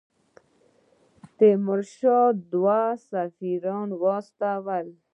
تیمورشاه 1.37 2.27
دوه 2.51 2.81
سفیران 3.09 3.89
واستول. 4.01 4.87